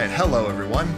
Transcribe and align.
right, 0.00 0.10
hello 0.12 0.48
everyone. 0.48 0.88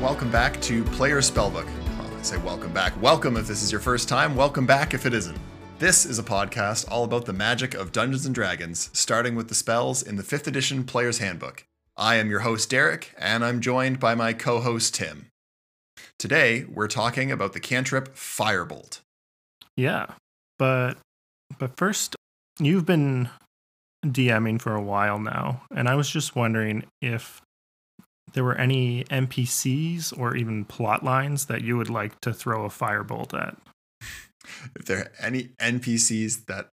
Welcome 0.00 0.30
back 0.30 0.60
to 0.60 0.84
Player 0.84 1.18
Spellbook. 1.18 1.66
Well, 1.98 2.16
I 2.16 2.22
say 2.22 2.36
welcome 2.36 2.72
back. 2.72 2.92
Welcome 3.02 3.36
if 3.36 3.48
this 3.48 3.60
is 3.60 3.72
your 3.72 3.80
first 3.80 4.08
time, 4.08 4.36
welcome 4.36 4.66
back 4.66 4.94
if 4.94 5.04
it 5.04 5.12
isn't. 5.12 5.36
This 5.80 6.06
is 6.06 6.20
a 6.20 6.22
podcast 6.22 6.88
all 6.88 7.02
about 7.02 7.24
the 7.24 7.32
magic 7.32 7.74
of 7.74 7.90
Dungeons 7.90 8.24
and 8.24 8.32
Dragons, 8.32 8.88
starting 8.92 9.34
with 9.34 9.48
the 9.48 9.56
spells 9.56 10.00
in 10.00 10.14
the 10.14 10.22
5th 10.22 10.46
edition 10.46 10.84
Player's 10.84 11.18
Handbook. 11.18 11.64
I 11.96 12.14
am 12.14 12.30
your 12.30 12.40
host, 12.40 12.70
Derek, 12.70 13.12
and 13.18 13.44
I'm 13.44 13.60
joined 13.60 13.98
by 13.98 14.14
my 14.14 14.32
co 14.32 14.60
host, 14.60 14.94
Tim. 14.94 15.26
Today, 16.16 16.64
we're 16.72 16.86
talking 16.86 17.32
about 17.32 17.54
the 17.54 17.60
cantrip 17.60 18.14
Firebolt. 18.14 19.00
Yeah, 19.76 20.06
but 20.60 20.98
but 21.58 21.76
first, 21.76 22.14
you've 22.60 22.86
been 22.86 23.28
DMing 24.06 24.60
for 24.60 24.76
a 24.76 24.82
while 24.82 25.18
now, 25.18 25.62
and 25.74 25.88
I 25.88 25.96
was 25.96 26.08
just 26.08 26.36
wondering 26.36 26.84
if 27.00 27.42
there 28.32 28.44
were 28.44 28.56
any 28.56 29.04
NPCs 29.04 30.18
or 30.18 30.36
even 30.36 30.64
plot 30.64 31.04
lines 31.04 31.46
that 31.46 31.62
you 31.62 31.76
would 31.76 31.90
like 31.90 32.20
to 32.20 32.32
throw 32.32 32.64
a 32.64 32.68
firebolt 32.68 33.34
at. 33.34 33.56
If 34.74 34.86
there 34.86 34.98
are 34.98 35.12
any 35.20 35.50
NPCs 35.60 36.46
that 36.46 36.68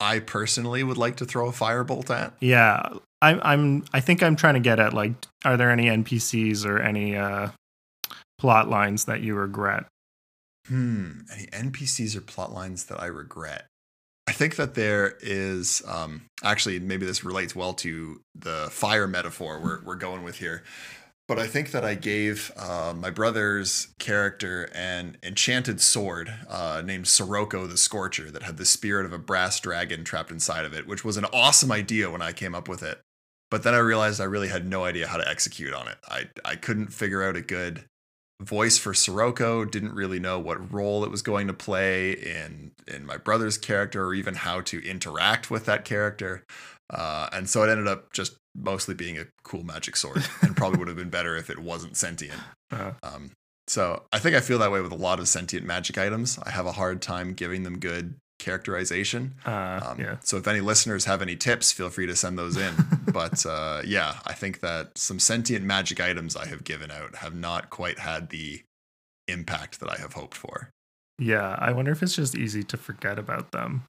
I 0.00 0.18
personally 0.18 0.82
would 0.82 0.98
like 0.98 1.16
to 1.16 1.24
throw 1.24 1.48
a 1.48 1.52
firebolt 1.52 2.10
at, 2.10 2.34
Yeah, 2.40 2.82
I, 3.22 3.38
I'm. 3.52 3.84
I 3.92 4.00
think 4.00 4.22
I'm 4.22 4.36
trying 4.36 4.54
to 4.54 4.60
get 4.60 4.78
at 4.78 4.92
like, 4.92 5.12
are 5.44 5.56
there 5.56 5.70
any 5.70 5.84
NPCs 5.84 6.66
or 6.66 6.80
any 6.80 7.16
uh, 7.16 7.50
plot 8.38 8.68
lines 8.68 9.04
that 9.06 9.20
you 9.20 9.34
regret? 9.34 9.84
Hmm. 10.66 11.20
Any 11.32 11.46
NPCs 11.46 12.16
or 12.16 12.20
plot 12.20 12.52
lines 12.52 12.84
that 12.84 13.00
I 13.00 13.06
regret? 13.06 13.66
I 14.28 14.32
think 14.32 14.56
that 14.56 14.74
there 14.74 15.16
is 15.20 15.82
um, 15.86 16.28
actually 16.42 16.80
maybe 16.80 17.06
this 17.06 17.24
relates 17.24 17.54
well 17.54 17.74
to 17.74 18.20
the 18.34 18.68
fire 18.70 19.06
metaphor 19.06 19.60
we're 19.60 19.82
we're 19.84 19.94
going 19.96 20.22
with 20.24 20.38
here. 20.38 20.64
But 21.28 21.40
I 21.40 21.48
think 21.48 21.72
that 21.72 21.84
I 21.84 21.94
gave 21.94 22.52
uh, 22.56 22.94
my 22.96 23.10
brother's 23.10 23.88
character 23.98 24.70
an 24.72 25.16
enchanted 25.24 25.80
sword 25.80 26.32
uh, 26.48 26.82
named 26.84 27.08
Sirocco 27.08 27.66
the 27.66 27.76
Scorcher 27.76 28.30
that 28.30 28.44
had 28.44 28.58
the 28.58 28.64
spirit 28.64 29.06
of 29.06 29.12
a 29.12 29.18
brass 29.18 29.58
dragon 29.58 30.04
trapped 30.04 30.30
inside 30.30 30.64
of 30.64 30.72
it, 30.72 30.86
which 30.86 31.04
was 31.04 31.16
an 31.16 31.24
awesome 31.32 31.72
idea 31.72 32.12
when 32.12 32.22
I 32.22 32.30
came 32.30 32.54
up 32.54 32.68
with 32.68 32.82
it. 32.82 33.00
But 33.50 33.64
then 33.64 33.74
I 33.74 33.78
realized 33.78 34.20
I 34.20 34.24
really 34.24 34.48
had 34.48 34.66
no 34.66 34.84
idea 34.84 35.08
how 35.08 35.16
to 35.16 35.28
execute 35.28 35.74
on 35.74 35.88
it. 35.88 35.98
I, 36.08 36.30
I 36.44 36.54
couldn't 36.54 36.92
figure 36.92 37.24
out 37.24 37.36
a 37.36 37.42
good 37.42 37.84
voice 38.40 38.78
for 38.78 38.92
Sirocco, 38.94 39.64
didn't 39.64 39.94
really 39.94 40.20
know 40.20 40.38
what 40.38 40.72
role 40.72 41.04
it 41.04 41.10
was 41.10 41.22
going 41.22 41.46
to 41.46 41.52
play 41.52 42.12
in 42.12 42.72
in 42.86 43.06
my 43.06 43.16
brother's 43.16 43.58
character 43.58 44.04
or 44.04 44.14
even 44.14 44.34
how 44.34 44.60
to 44.62 44.86
interact 44.86 45.50
with 45.50 45.64
that 45.66 45.84
character. 45.84 46.44
Uh, 46.90 47.28
and 47.32 47.48
so 47.48 47.62
it 47.62 47.70
ended 47.70 47.88
up 47.88 48.12
just 48.12 48.36
mostly 48.54 48.94
being 48.94 49.18
a 49.18 49.24
cool 49.42 49.64
magic 49.64 49.96
sword 49.96 50.24
and 50.42 50.56
probably 50.56 50.78
would 50.78 50.88
have 50.88 50.96
been 50.96 51.10
better 51.10 51.36
if 51.36 51.50
it 51.50 51.58
wasn't 51.58 51.96
sentient. 51.96 52.38
Uh, 52.70 52.92
Um, 53.02 53.32
so 53.66 54.04
I 54.12 54.18
think 54.18 54.36
I 54.36 54.40
feel 54.40 54.58
that 54.58 54.70
way 54.70 54.80
with 54.80 54.92
a 54.92 54.96
lot 54.96 55.18
of 55.18 55.26
sentient 55.26 55.66
magic 55.66 55.98
items. 55.98 56.38
I 56.42 56.50
have 56.50 56.66
a 56.66 56.72
hard 56.72 57.02
time 57.02 57.32
giving 57.34 57.64
them 57.64 57.78
good 57.78 58.14
characterization. 58.46 59.34
uh, 59.44 59.80
Um, 59.86 60.00
yeah, 60.00 60.16
So 60.22 60.36
if 60.38 60.46
any 60.46 60.60
listeners 60.60 61.04
have 61.04 61.20
any 61.20 61.36
tips, 61.36 61.72
feel 61.72 61.90
free 61.90 62.06
to 62.06 62.16
send 62.16 62.38
those 62.38 62.56
in. 62.56 62.74
but 63.12 63.44
uh, 63.44 63.82
yeah, 63.84 64.20
I 64.24 64.32
think 64.32 64.60
that 64.60 64.96
some 64.96 65.18
sentient 65.18 65.64
magic 65.64 66.00
items 66.00 66.36
I 66.36 66.46
have 66.46 66.62
given 66.64 66.90
out 66.90 67.16
have 67.16 67.34
not 67.34 67.68
quite 67.70 67.98
had 67.98 68.30
the 68.30 68.62
impact 69.28 69.80
that 69.80 69.90
I 69.90 69.98
have 69.98 70.12
hoped 70.14 70.36
for. 70.36 70.70
yeah. 71.18 71.56
I 71.58 71.72
wonder 71.72 71.90
if 71.92 72.02
it's 72.02 72.14
just 72.14 72.34
easy 72.36 72.62
to 72.64 72.76
forget 72.76 73.18
about 73.18 73.50
them. 73.50 73.82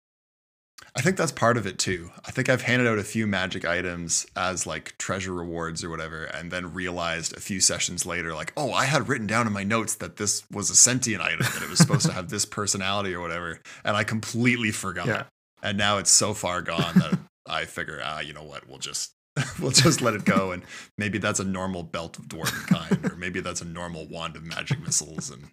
I 0.95 1.01
think 1.01 1.15
that's 1.15 1.31
part 1.31 1.57
of 1.57 1.67
it 1.67 1.77
too. 1.77 2.11
I 2.25 2.31
think 2.31 2.49
I've 2.49 2.63
handed 2.63 2.87
out 2.87 2.97
a 2.97 3.03
few 3.03 3.27
magic 3.27 3.65
items 3.65 4.25
as 4.35 4.65
like 4.65 4.97
treasure 4.97 5.33
rewards 5.33 5.83
or 5.83 5.89
whatever, 5.89 6.25
and 6.25 6.49
then 6.49 6.73
realized 6.73 7.37
a 7.37 7.39
few 7.39 7.59
sessions 7.59 8.05
later, 8.05 8.33
like, 8.33 8.51
oh, 8.57 8.71
I 8.71 8.85
had 8.85 9.07
written 9.07 9.27
down 9.27 9.45
in 9.45 9.53
my 9.53 9.63
notes 9.63 9.95
that 9.95 10.17
this 10.17 10.43
was 10.51 10.69
a 10.69 10.75
sentient 10.75 11.21
item, 11.21 11.41
that 11.41 11.61
it 11.61 11.69
was 11.69 11.77
supposed 11.77 12.07
to 12.07 12.13
have 12.13 12.29
this 12.29 12.45
personality 12.45 13.13
or 13.13 13.21
whatever, 13.21 13.59
and 13.83 13.95
I 13.95 14.03
completely 14.03 14.71
forgot. 14.71 15.07
Yeah. 15.07 15.23
And 15.61 15.77
now 15.77 15.97
it's 15.97 16.11
so 16.11 16.33
far 16.33 16.61
gone 16.61 16.93
that 16.95 17.19
I 17.47 17.65
figure, 17.65 18.01
ah, 18.03 18.19
you 18.19 18.33
know 18.33 18.43
what, 18.43 18.67
we'll 18.67 18.79
just 18.79 19.13
we'll 19.61 19.71
just 19.71 20.01
let 20.01 20.15
it 20.15 20.25
go, 20.25 20.51
and 20.51 20.63
maybe 20.97 21.19
that's 21.19 21.39
a 21.39 21.43
normal 21.43 21.83
belt 21.83 22.17
of 22.17 22.25
dwarven 22.25 22.67
kind, 22.67 23.11
or 23.11 23.15
maybe 23.15 23.39
that's 23.39 23.61
a 23.61 23.65
normal 23.65 24.07
wand 24.07 24.35
of 24.35 24.43
magic 24.43 24.81
missiles, 24.81 25.29
and 25.29 25.43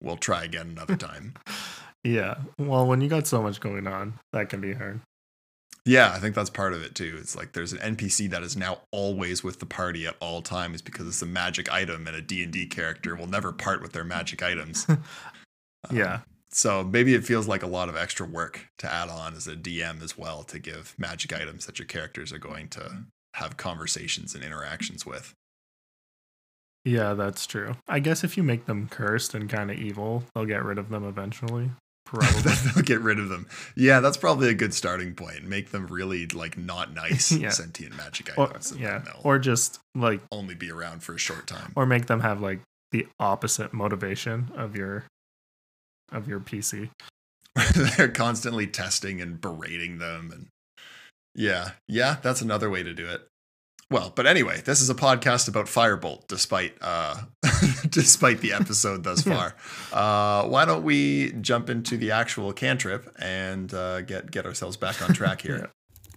we'll 0.00 0.16
try 0.16 0.44
again 0.44 0.68
another 0.70 0.96
time. 0.96 1.34
Yeah. 2.04 2.36
Well, 2.58 2.86
when 2.86 3.00
you 3.00 3.08
got 3.08 3.26
so 3.26 3.42
much 3.42 3.60
going 3.60 3.86
on, 3.86 4.14
that 4.32 4.50
can 4.50 4.60
be 4.60 4.74
hard. 4.74 5.00
Yeah, 5.86 6.12
I 6.12 6.18
think 6.18 6.34
that's 6.34 6.50
part 6.50 6.72
of 6.72 6.82
it 6.82 6.94
too. 6.94 7.16
It's 7.20 7.36
like 7.36 7.52
there's 7.52 7.72
an 7.74 7.96
NPC 7.96 8.30
that 8.30 8.42
is 8.42 8.56
now 8.56 8.78
always 8.90 9.44
with 9.44 9.58
the 9.58 9.66
party 9.66 10.06
at 10.06 10.16
all 10.18 10.40
times 10.40 10.80
because 10.80 11.06
it's 11.06 11.20
a 11.20 11.26
magic 11.26 11.70
item 11.70 12.06
and 12.06 12.16
a 12.16 12.22
D&D 12.22 12.66
character 12.66 13.14
will 13.14 13.26
never 13.26 13.52
part 13.52 13.82
with 13.82 13.92
their 13.92 14.04
magic 14.04 14.42
items. 14.42 14.86
Um, 15.90 15.98
Yeah. 15.98 16.20
So 16.50 16.82
maybe 16.82 17.12
it 17.14 17.26
feels 17.26 17.46
like 17.46 17.62
a 17.62 17.66
lot 17.66 17.90
of 17.90 17.96
extra 17.96 18.26
work 18.26 18.68
to 18.78 18.90
add 18.90 19.10
on 19.10 19.34
as 19.34 19.46
a 19.46 19.54
DM 19.54 20.02
as 20.02 20.16
well 20.16 20.44
to 20.44 20.58
give 20.58 20.94
magic 20.96 21.30
items 21.34 21.66
that 21.66 21.78
your 21.78 21.84
characters 21.84 22.32
are 22.32 22.38
going 22.38 22.68
to 22.68 23.04
have 23.34 23.58
conversations 23.58 24.34
and 24.34 24.42
interactions 24.42 25.04
with. 25.04 25.34
Yeah, 26.86 27.12
that's 27.12 27.46
true. 27.46 27.74
I 27.86 27.98
guess 27.98 28.24
if 28.24 28.38
you 28.38 28.42
make 28.42 28.64
them 28.64 28.88
cursed 28.88 29.34
and 29.34 29.46
kind 29.50 29.70
of 29.70 29.76
evil, 29.78 30.24
they'll 30.34 30.46
get 30.46 30.64
rid 30.64 30.78
of 30.78 30.88
them 30.88 31.04
eventually. 31.04 31.70
Probably. 32.14 32.82
Get 32.84 33.00
rid 33.00 33.18
of 33.18 33.28
them. 33.28 33.46
Yeah, 33.76 34.00
that's 34.00 34.16
probably 34.16 34.48
a 34.48 34.54
good 34.54 34.72
starting 34.74 35.14
point. 35.14 35.44
Make 35.44 35.70
them 35.70 35.86
really 35.86 36.26
like 36.26 36.56
not 36.58 36.92
nice 36.94 37.30
Yeah. 37.44 37.50
sentient 37.50 37.96
magic 37.96 38.30
or, 38.36 38.48
items. 38.48 38.70
and 38.72 38.80
yeah. 38.80 39.02
Or 39.22 39.38
just 39.38 39.78
like, 39.94 40.20
only 40.32 40.54
be 40.54 40.70
around 40.70 41.02
for 41.02 41.14
a 41.14 41.18
short 41.18 41.46
time. 41.46 41.72
or 41.76 41.86
make 41.86 42.06
them 42.06 42.20
have 42.20 42.40
like 42.40 42.60
the 42.92 43.06
opposite 43.18 43.72
motivation 43.72 44.50
of 44.56 44.76
your 44.76 45.04
of 46.12 46.28
your 46.28 46.40
PC. 46.40 46.90
they're 47.96 48.08
constantly 48.08 48.66
testing 48.66 49.20
and 49.20 49.40
berating 49.40 49.98
them 49.98 50.30
and 50.32 50.46
yeah 51.36 51.70
yeah 51.88 52.16
that's 52.22 52.40
another 52.40 52.68
way 52.68 52.82
to 52.82 52.92
do 52.92 53.08
it 53.08 53.28
well 53.90 54.12
but 54.14 54.26
anyway 54.26 54.60
this 54.64 54.80
is 54.80 54.90
a 54.90 54.94
podcast 54.94 55.48
about 55.48 55.66
firebolt 55.66 56.26
despite 56.28 56.74
uh 56.80 57.16
despite 57.90 58.40
the 58.40 58.52
episode 58.52 59.04
thus 59.04 59.22
far 59.30 59.54
uh 59.92 60.46
why 60.48 60.64
don't 60.64 60.82
we 60.84 61.32
jump 61.40 61.68
into 61.70 61.96
the 61.96 62.10
actual 62.10 62.52
cantrip 62.52 63.14
and 63.18 63.72
uh 63.74 64.00
get 64.02 64.30
get 64.30 64.46
ourselves 64.46 64.76
back 64.76 65.00
on 65.02 65.12
track 65.14 65.42
here 65.42 65.58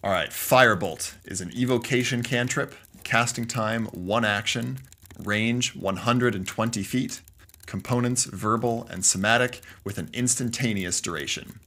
Yeah. 0.03 0.09
all 0.09 0.11
right 0.11 0.29
firebolt 0.29 1.15
is 1.25 1.41
an 1.41 1.51
evocation 1.55 2.23
cantrip 2.23 2.75
casting 3.03 3.45
time 3.45 3.85
one 3.87 4.25
action 4.25 4.79
range 5.23 5.75
120 5.75 6.83
feet 6.83 7.21
components 7.65 8.25
verbal 8.25 8.87
and 8.89 9.05
somatic 9.05 9.61
with 9.83 9.97
an 9.97 10.09
instantaneous 10.13 11.01
duration 11.01 11.59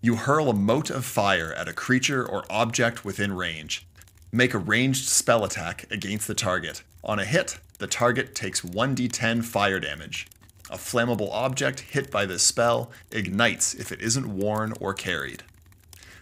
you 0.00 0.16
hurl 0.16 0.50
a 0.50 0.54
mote 0.54 0.90
of 0.90 1.04
fire 1.04 1.52
at 1.54 1.66
a 1.66 1.72
creature 1.72 2.26
or 2.28 2.44
object 2.50 3.06
within 3.06 3.32
range. 3.32 3.86
Make 4.34 4.52
a 4.52 4.58
ranged 4.58 5.06
spell 5.06 5.44
attack 5.44 5.86
against 5.92 6.26
the 6.26 6.34
target. 6.34 6.82
On 7.04 7.20
a 7.20 7.24
hit, 7.24 7.60
the 7.78 7.86
target 7.86 8.34
takes 8.34 8.62
1d10 8.62 9.44
fire 9.44 9.78
damage. 9.78 10.26
A 10.68 10.76
flammable 10.76 11.30
object 11.30 11.78
hit 11.78 12.10
by 12.10 12.26
this 12.26 12.42
spell 12.42 12.90
ignites 13.12 13.74
if 13.74 13.92
it 13.92 14.02
isn't 14.02 14.26
worn 14.26 14.72
or 14.80 14.92
carried. 14.92 15.44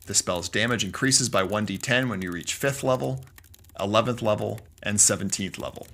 The 0.04 0.12
spell's 0.12 0.50
damage 0.50 0.84
increases 0.84 1.30
by 1.30 1.42
1d10 1.42 2.10
when 2.10 2.20
you 2.20 2.30
reach 2.30 2.54
5th 2.54 2.82
level, 2.82 3.24
11th 3.80 4.20
level, 4.20 4.60
and 4.82 4.98
17th 4.98 5.58
level. 5.58 5.86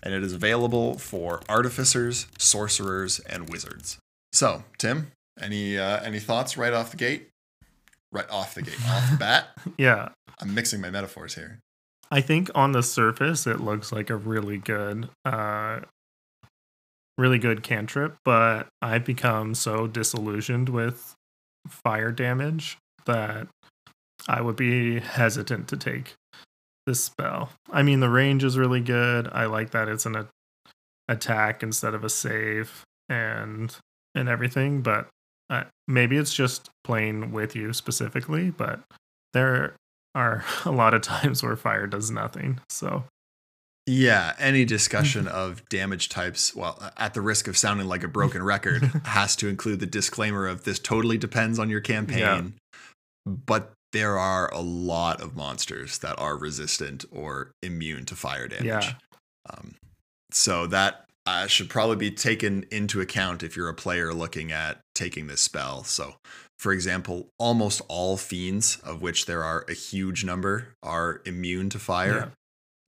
And 0.00 0.14
it 0.14 0.22
is 0.22 0.32
available 0.32 0.96
for 0.98 1.40
artificers, 1.48 2.28
sorcerers, 2.38 3.18
and 3.18 3.50
wizards. 3.50 3.98
So, 4.32 4.62
Tim, 4.78 5.10
any 5.40 5.76
uh, 5.76 6.00
any 6.04 6.20
thoughts 6.20 6.56
right 6.56 6.72
off 6.72 6.92
the 6.92 6.98
gate? 6.98 7.30
Right 8.12 8.30
off 8.30 8.54
the 8.54 8.62
gate, 8.62 8.78
off 8.88 9.10
the 9.10 9.16
bat. 9.18 9.48
Yeah. 9.76 10.10
I'm 10.40 10.54
mixing 10.54 10.80
my 10.80 10.90
metaphors 10.90 11.34
here. 11.34 11.58
I 12.14 12.20
think 12.20 12.48
on 12.54 12.70
the 12.70 12.82
surface 12.84 13.44
it 13.44 13.58
looks 13.58 13.90
like 13.90 14.08
a 14.08 14.14
really 14.14 14.56
good 14.56 15.08
uh 15.24 15.80
really 17.18 17.38
good 17.38 17.64
cantrip, 17.64 18.14
but 18.24 18.68
I've 18.80 19.04
become 19.04 19.56
so 19.56 19.88
disillusioned 19.88 20.68
with 20.68 21.16
fire 21.66 22.12
damage 22.12 22.78
that 23.06 23.48
I 24.28 24.42
would 24.42 24.54
be 24.54 25.00
hesitant 25.00 25.66
to 25.68 25.76
take 25.76 26.14
this 26.86 27.02
spell. 27.02 27.50
I 27.72 27.82
mean 27.82 27.98
the 27.98 28.08
range 28.08 28.44
is 28.44 28.56
really 28.56 28.80
good. 28.80 29.28
I 29.32 29.46
like 29.46 29.72
that 29.72 29.88
it's 29.88 30.06
an 30.06 30.14
a- 30.14 30.28
attack 31.08 31.64
instead 31.64 31.94
of 31.94 32.04
a 32.04 32.08
save 32.08 32.84
and 33.08 33.76
and 34.14 34.28
everything, 34.28 34.82
but 34.82 35.08
uh, 35.50 35.64
maybe 35.88 36.16
it's 36.16 36.32
just 36.32 36.70
playing 36.84 37.32
with 37.32 37.56
you 37.56 37.72
specifically, 37.72 38.52
but 38.52 38.78
there 39.32 39.74
are 40.14 40.44
a 40.64 40.70
lot 40.70 40.94
of 40.94 41.02
times 41.02 41.42
where 41.42 41.56
fire 41.56 41.86
does 41.86 42.10
nothing. 42.10 42.60
So 42.68 43.04
Yeah, 43.86 44.34
any 44.38 44.64
discussion 44.64 45.28
of 45.28 45.68
damage 45.68 46.08
types, 46.08 46.54
well, 46.54 46.92
at 46.96 47.14
the 47.14 47.20
risk 47.20 47.48
of 47.48 47.56
sounding 47.56 47.86
like 47.86 48.04
a 48.04 48.08
broken 48.08 48.42
record, 48.54 48.82
has 49.04 49.36
to 49.36 49.48
include 49.48 49.80
the 49.80 49.86
disclaimer 49.86 50.46
of 50.46 50.64
this 50.64 50.78
totally 50.78 51.18
depends 51.18 51.58
on 51.58 51.70
your 51.70 51.80
campaign. 51.80 52.54
But 53.26 53.72
there 53.92 54.18
are 54.18 54.52
a 54.52 54.60
lot 54.60 55.20
of 55.20 55.36
monsters 55.36 55.98
that 55.98 56.18
are 56.18 56.36
resistant 56.36 57.04
or 57.12 57.52
immune 57.62 58.04
to 58.06 58.16
fire 58.16 58.48
damage. 58.48 58.66
Yeah. 58.66 58.92
Um, 59.48 59.76
so 60.32 60.66
that 60.66 61.04
uh, 61.26 61.46
should 61.46 61.70
probably 61.70 61.96
be 61.96 62.10
taken 62.10 62.66
into 62.70 63.00
account 63.00 63.42
if 63.42 63.56
you're 63.56 63.68
a 63.68 63.74
player 63.74 64.12
looking 64.12 64.52
at 64.52 64.80
taking 64.94 65.26
this 65.26 65.40
spell. 65.40 65.84
So, 65.84 66.16
for 66.64 66.72
example, 66.72 67.28
almost 67.38 67.82
all 67.88 68.16
fiends, 68.16 68.78
of 68.86 69.02
which 69.02 69.26
there 69.26 69.44
are 69.44 69.66
a 69.68 69.74
huge 69.74 70.24
number, 70.24 70.68
are 70.82 71.20
immune 71.26 71.68
to 71.68 71.78
fire. 71.78 72.32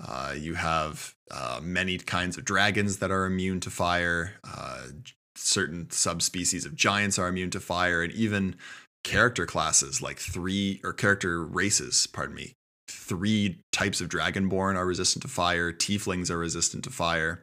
Uh, 0.02 0.34
you 0.34 0.54
have 0.54 1.12
uh, 1.30 1.60
many 1.62 1.98
kinds 1.98 2.38
of 2.38 2.46
dragons 2.46 3.00
that 3.00 3.10
are 3.10 3.26
immune 3.26 3.60
to 3.60 3.68
fire. 3.68 4.32
Uh, 4.50 4.86
certain 5.34 5.90
subspecies 5.90 6.64
of 6.64 6.74
giants 6.74 7.18
are 7.18 7.28
immune 7.28 7.50
to 7.50 7.60
fire, 7.60 8.02
and 8.02 8.14
even 8.14 8.56
character 9.04 9.44
classes 9.44 10.00
like 10.00 10.18
three 10.18 10.80
or 10.82 10.94
character 10.94 11.44
races, 11.44 12.06
pardon 12.06 12.34
me, 12.34 12.54
three 12.88 13.60
types 13.72 14.00
of 14.00 14.08
dragonborn 14.08 14.76
are 14.76 14.86
resistant 14.86 15.20
to 15.20 15.28
fire. 15.28 15.70
Tieflings 15.70 16.30
are 16.30 16.38
resistant 16.38 16.82
to 16.84 16.90
fire. 16.90 17.42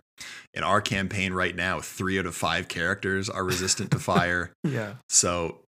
In 0.55 0.63
our 0.63 0.81
campaign 0.81 1.31
right 1.31 1.55
now, 1.55 1.79
three 1.79 2.17
out 2.17 2.25
of 2.25 2.35
five 2.35 2.69
characters 2.69 3.29
are 3.29 3.43
resistant 3.43 3.91
to 3.91 3.99
fire. 4.13 4.51
Yeah. 4.63 4.95
So 5.09 5.59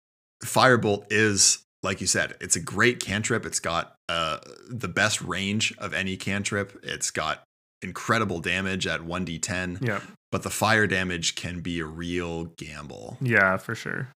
Firebolt 0.43 1.05
is, 1.09 1.63
like 1.83 2.01
you 2.01 2.07
said, 2.07 2.35
it's 2.41 2.55
a 2.55 2.59
great 2.59 2.99
cantrip. 2.99 3.45
It's 3.45 3.59
got 3.59 3.95
uh, 4.09 4.39
the 4.69 4.87
best 4.87 5.21
range 5.21 5.73
of 5.77 5.93
any 5.93 6.17
cantrip. 6.17 6.79
It's 6.83 7.11
got 7.11 7.43
incredible 7.81 8.39
damage 8.39 8.87
at 8.87 9.01
1d10, 9.01 9.85
Yeah. 9.85 10.01
but 10.31 10.43
the 10.43 10.49
fire 10.49 10.87
damage 10.87 11.35
can 11.35 11.61
be 11.61 11.79
a 11.79 11.85
real 11.85 12.45
gamble. 12.57 13.17
Yeah, 13.21 13.57
for 13.57 13.75
sure. 13.75 14.09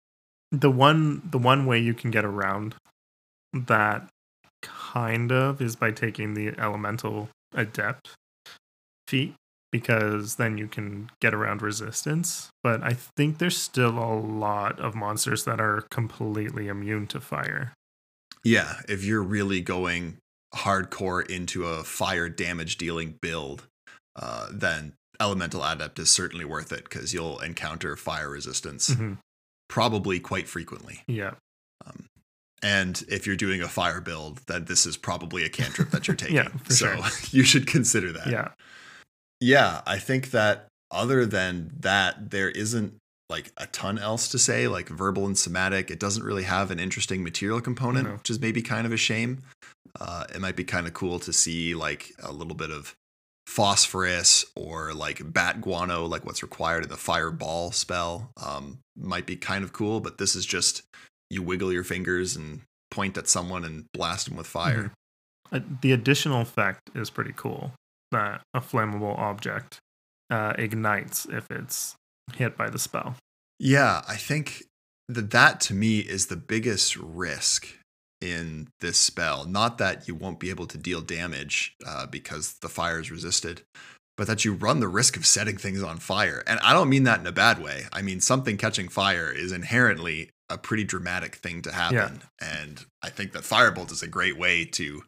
The 0.52 0.72
one 0.72 1.22
the 1.30 1.38
one 1.38 1.66
way 1.68 1.78
you 1.80 1.94
can 1.94 2.10
get 2.10 2.26
around 2.26 2.74
that 3.54 4.08
kind 4.64 5.32
of 5.32 5.62
is 5.62 5.76
by 5.76 5.92
taking 5.92 6.34
the 6.34 6.58
elemental 6.60 7.30
adept 7.54 8.10
feat 9.08 9.36
because 9.72 10.36
then 10.36 10.58
you 10.58 10.68
can 10.68 11.10
get 11.22 11.34
around 11.34 11.62
resistance. 11.62 12.50
But 12.64 12.82
I 12.84 12.94
think 12.94 13.38
there's 13.38 13.58
still 13.58 13.98
a 14.00 14.14
lot 14.20 14.80
of 14.80 14.96
monsters 14.96 15.46
that 15.46 15.60
are 15.62 15.86
completely 15.92 16.68
immune 16.68 17.08
to 17.08 17.20
fire. 17.20 17.74
Yeah, 18.44 18.82
if 18.88 19.04
you're 19.04 19.24
really 19.24 19.62
going 19.62 20.18
hardcore 20.56 21.30
into 21.30 21.66
a 21.66 21.84
fire 21.84 22.30
damage 22.30 22.78
dealing 22.78 23.16
build, 23.22 23.64
uh, 24.16 24.48
then 24.52 24.94
Elemental 25.20 25.64
Adept 25.64 26.00
is 26.00 26.10
certainly 26.10 26.46
worth 26.46 26.72
it 26.72 26.86
because 26.86 27.14
you'll 27.14 27.40
encounter 27.40 27.96
fire 27.98 28.30
resistance 28.30 28.90
Mhm. 28.90 29.18
probably 29.68 30.20
quite 30.20 30.48
frequently. 30.48 31.04
Yeah. 31.08 31.34
Um, 31.86 32.06
and 32.64 33.04
if 33.10 33.28
you're 33.28 33.36
doing 33.36 33.62
a 33.62 33.68
fire 33.68 34.02
build, 34.02 34.40
then 34.48 34.66
this 34.66 34.86
is 34.86 34.98
probably 34.98 35.44
a 35.44 35.50
cantrip 35.50 35.92
that 35.92 36.08
you're 36.08 36.16
taking. 36.18 36.38
Yeah, 36.38 36.48
so 36.70 36.96
sure. 36.96 36.98
you 37.32 37.44
should 37.44 37.68
consider 37.68 38.12
that. 38.14 38.28
Yeah. 38.28 38.50
Yeah, 39.42 39.82
I 39.86 39.98
think 40.00 40.32
that 40.32 40.68
other 40.92 41.26
than 41.26 41.72
that, 41.80 42.32
there 42.32 42.50
isn't 42.50 42.96
like 43.30 43.52
a 43.58 43.68
ton 43.68 43.98
else 44.00 44.28
to 44.30 44.40
say. 44.40 44.68
Like 44.68 44.90
verbal 44.90 45.26
and 45.26 45.38
somatic, 45.38 45.90
it 45.92 46.00
doesn't 46.00 46.24
really 46.24 46.44
have 46.44 46.72
an 46.72 46.80
interesting 46.80 47.24
material 47.24 47.62
component, 47.62 48.08
No. 48.08 48.14
which 48.16 48.30
is 48.30 48.40
maybe 48.40 48.62
kind 48.62 48.86
of 48.86 48.92
a 48.94 48.98
shame. 48.98 49.44
Uh, 50.00 50.26
it 50.34 50.42
might 50.42 50.56
be 50.56 50.64
kind 50.64 50.88
of 50.88 50.94
cool 50.94 51.20
to 51.20 51.32
see 51.34 51.74
like 51.76 52.12
a 52.22 52.32
little 52.32 52.56
bit 52.56 52.72
of 52.72 52.96
phosphorus 53.48 54.46
or 54.56 54.94
like 54.94 55.22
bat 55.34 55.62
guano, 55.62 56.06
like 56.06 56.26
what's 56.26 56.44
required 56.44 56.84
in 56.84 56.90
the 56.90 56.98
fireball 56.98 57.72
spell. 57.72 58.30
Um, 58.44 58.80
might 58.98 59.26
be 59.26 59.36
kind 59.36 59.64
of 59.64 59.74
cool, 59.74 60.00
but 60.00 60.18
this 60.18 60.36
is 60.36 60.46
just 60.46 60.84
you 61.30 61.42
wiggle 61.42 61.72
your 61.72 61.84
fingers 61.84 62.36
and 62.36 62.62
point 62.92 63.18
at 63.18 63.28
someone 63.28 63.64
and 63.64 63.86
blast 63.94 64.28
them 64.28 64.38
with 64.38 64.48
fire. 64.48 64.92
Uh, 65.52 65.60
the 65.82 65.92
additional 65.92 66.42
effect 66.42 66.90
is 66.96 67.10
pretty 67.10 67.34
cool 67.36 67.72
that 68.12 68.42
a 68.54 68.60
flammable 68.60 69.18
object 69.18 69.80
uh, 70.30 70.54
ignites 70.58 71.26
if 71.26 71.50
it's 71.50 71.96
hit 72.36 72.58
by 72.58 72.70
the 72.70 72.80
spell. 72.80 73.16
Yeah, 73.60 74.02
I 74.08 74.16
think 74.16 74.64
that 75.08 75.32
that 75.32 75.60
to 75.62 75.74
me 75.74 76.00
is 76.00 76.28
the 76.28 76.36
biggest 76.36 76.96
risk 76.96 77.68
in 78.22 78.68
this 78.82 78.98
spell. 78.98 79.46
Not 79.46 79.78
that 79.80 80.08
you 80.08 80.16
won't 80.16 80.40
be 80.40 80.50
able 80.50 80.68
to 80.68 80.78
deal 80.78 81.02
damage 81.02 81.76
uh, 81.86 82.06
because 82.06 82.56
the 82.62 82.70
fire 82.70 83.00
is 83.00 83.12
resisted, 83.12 83.62
but 84.18 84.28
that 84.28 84.46
you 84.46 84.54
run 84.54 84.80
the 84.80 84.88
risk 84.88 85.18
of 85.18 85.26
setting 85.26 85.58
things 85.58 85.82
on 85.82 85.98
fire. 85.98 86.44
And 86.46 86.60
I 86.60 86.74
don't 86.74 86.90
mean 86.90 87.04
that 87.04 87.20
in 87.20 87.28
a 87.28 87.32
bad 87.32 87.62
way. 87.62 87.84
I 87.92 88.02
mean, 88.02 88.20
something 88.20 88.58
catching 88.58 88.88
fire 88.88 89.32
is 89.32 89.52
inherently 89.52 90.30
a 90.50 90.58
pretty 90.58 90.84
dramatic 90.84 91.36
thing 91.36 91.62
to 91.64 91.72
happen. 91.72 92.22
And 92.42 92.86
I 93.02 93.10
think 93.10 93.34
that 93.34 93.44
Firebolt 93.44 93.92
is 93.92 94.04
a 94.04 94.08
great 94.08 94.38
way 94.38 94.66
to 94.66 95.04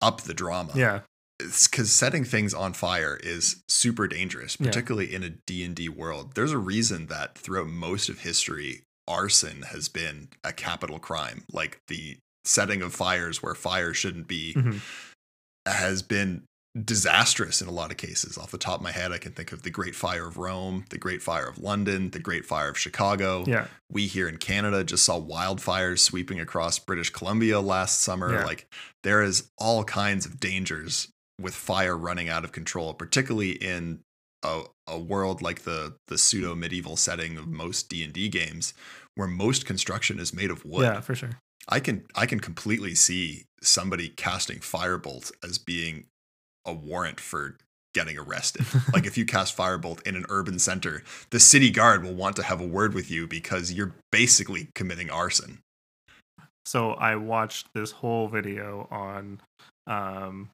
up 0.00 0.22
the 0.22 0.34
drama 0.34 0.72
Yeah. 0.74 1.00
Because 1.38 1.92
setting 1.92 2.24
things 2.24 2.54
on 2.54 2.72
fire 2.72 3.18
is 3.22 3.62
super 3.68 4.08
dangerous 4.08 4.56
Yeah. 4.58 4.66
particularly 4.68 5.14
in 5.14 5.22
a 5.22 5.30
d&d 5.30 5.88
world 5.90 6.34
there's 6.34 6.52
a 6.52 6.58
reason 6.58 7.06
that 7.06 7.36
throughout 7.36 7.68
most 7.68 8.08
of 8.08 8.20
history 8.20 8.82
arson 9.06 9.62
has 9.62 9.88
been 9.88 10.28
a 10.42 10.52
capital 10.52 10.98
crime 10.98 11.44
like 11.52 11.78
the 11.88 12.16
setting 12.44 12.80
of 12.82 12.94
fires 12.94 13.42
where 13.42 13.54
fire 13.54 13.92
shouldn't 13.92 14.26
be 14.28 14.54
Mhm. 14.54 14.80
has 15.66 16.02
been 16.02 16.42
disastrous 16.84 17.62
in 17.62 17.68
a 17.68 17.72
lot 17.72 17.90
of 17.90 17.96
cases 17.96 18.36
off 18.36 18.50
the 18.50 18.58
top 18.58 18.76
of 18.80 18.82
my 18.82 18.92
head 18.92 19.10
i 19.10 19.16
can 19.16 19.32
think 19.32 19.50
of 19.50 19.62
the 19.62 19.70
great 19.70 19.94
fire 19.96 20.26
of 20.26 20.36
rome 20.36 20.84
the 20.90 20.98
great 20.98 21.22
fire 21.22 21.46
of 21.48 21.56
london 21.58 22.10
the 22.10 22.18
great 22.18 22.44
fire 22.44 22.68
of 22.68 22.78
chicago 22.78 23.44
Yeah. 23.46 23.66
we 23.90 24.06
here 24.06 24.28
in 24.28 24.36
Canada 24.36 24.84
just 24.84 25.04
saw 25.04 25.18
wildfires 25.20 26.00
sweeping 26.00 26.38
across 26.40 26.78
British 26.78 27.08
Columbia 27.10 27.60
last 27.60 28.00
summer. 28.02 28.32
Yeah. 28.32 28.44
Like 28.44 28.66
there 29.04 29.22
is 29.22 29.48
all 29.56 29.84
kinds 29.84 30.26
of 30.26 30.38
dangers 30.40 31.08
with 31.40 31.54
fire 31.54 31.96
running 31.96 32.28
out 32.28 32.44
of 32.44 32.52
control, 32.52 32.94
particularly 32.94 33.52
in 33.52 34.00
a, 34.42 34.62
a 34.86 34.98
world 34.98 35.42
like 35.42 35.62
the 35.62 35.94
the 36.08 36.18
pseudo 36.18 36.54
medieval 36.54 36.96
setting 36.96 37.36
of 37.36 37.46
most 37.46 37.88
D 37.88 38.02
and 38.02 38.12
D 38.12 38.28
games, 38.28 38.74
where 39.14 39.28
most 39.28 39.66
construction 39.66 40.18
is 40.18 40.34
made 40.34 40.50
of 40.50 40.64
wood. 40.64 40.82
Yeah, 40.82 41.00
for 41.00 41.14
sure. 41.14 41.38
I 41.68 41.80
can 41.80 42.04
I 42.14 42.26
can 42.26 42.40
completely 42.40 42.94
see 42.94 43.44
somebody 43.62 44.08
casting 44.10 44.58
firebolt 44.58 45.32
as 45.42 45.58
being 45.58 46.06
a 46.64 46.72
warrant 46.72 47.20
for 47.20 47.56
getting 47.94 48.18
arrested. 48.18 48.66
like 48.92 49.06
if 49.06 49.16
you 49.16 49.24
cast 49.24 49.56
firebolt 49.56 50.06
in 50.06 50.16
an 50.16 50.26
urban 50.28 50.58
center, 50.58 51.02
the 51.30 51.40
city 51.40 51.70
guard 51.70 52.04
will 52.04 52.14
want 52.14 52.36
to 52.36 52.42
have 52.42 52.60
a 52.60 52.66
word 52.66 52.94
with 52.94 53.10
you 53.10 53.26
because 53.26 53.72
you're 53.72 53.94
basically 54.12 54.68
committing 54.74 55.10
arson. 55.10 55.58
So 56.66 56.92
I 56.92 57.16
watched 57.16 57.68
this 57.74 57.92
whole 57.92 58.28
video 58.28 58.88
on 58.90 59.40
um, 59.86 60.50